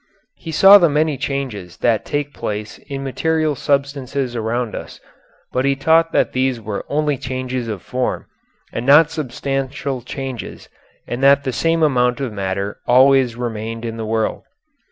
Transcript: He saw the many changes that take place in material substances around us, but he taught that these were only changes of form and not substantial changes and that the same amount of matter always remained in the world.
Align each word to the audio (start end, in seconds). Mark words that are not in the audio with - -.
He 0.33 0.51
saw 0.51 0.79
the 0.79 0.89
many 0.89 1.15
changes 1.15 1.77
that 1.77 2.05
take 2.05 2.33
place 2.33 2.79
in 2.79 3.03
material 3.03 3.53
substances 3.53 4.35
around 4.35 4.73
us, 4.73 4.99
but 5.53 5.63
he 5.63 5.75
taught 5.75 6.11
that 6.11 6.33
these 6.33 6.59
were 6.59 6.83
only 6.89 7.19
changes 7.19 7.67
of 7.67 7.83
form 7.83 8.25
and 8.73 8.83
not 8.83 9.11
substantial 9.11 10.01
changes 10.01 10.69
and 11.07 11.21
that 11.21 11.43
the 11.43 11.53
same 11.53 11.83
amount 11.83 12.19
of 12.19 12.33
matter 12.33 12.79
always 12.87 13.35
remained 13.35 13.85
in 13.85 13.97
the 13.97 14.03
world. 14.07 14.41